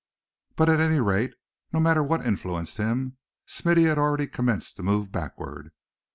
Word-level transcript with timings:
But 0.55 0.67
at 0.67 0.79
any 0.79 0.99
rate, 0.99 1.35
no 1.71 1.79
matter 1.79 2.01
what 2.01 2.25
influenced 2.25 2.77
him, 2.77 3.17
Smithy 3.45 3.83
had 3.83 3.99
already 3.99 4.25
commenced 4.25 4.77
to 4.77 4.81
move 4.81 5.11
backward. 5.11 5.69